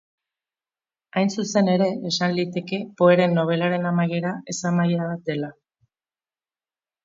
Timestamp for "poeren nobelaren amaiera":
3.03-4.35